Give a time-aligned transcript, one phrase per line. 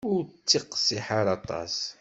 [0.13, 1.75] Ur ttiqsiḥ ara aṭas.